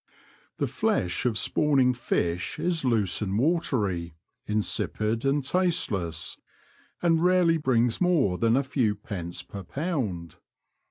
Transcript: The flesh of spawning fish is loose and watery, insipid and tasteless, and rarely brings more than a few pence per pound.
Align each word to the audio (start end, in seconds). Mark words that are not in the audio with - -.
The 0.57 0.65
flesh 0.65 1.27
of 1.27 1.37
spawning 1.37 1.93
fish 1.93 2.57
is 2.57 2.83
loose 2.83 3.21
and 3.21 3.37
watery, 3.37 4.15
insipid 4.47 5.23
and 5.25 5.43
tasteless, 5.45 6.37
and 7.03 7.23
rarely 7.23 7.57
brings 7.59 8.01
more 8.01 8.39
than 8.39 8.57
a 8.57 8.63
few 8.63 8.95
pence 8.95 9.43
per 9.43 9.61
pound. 9.61 10.37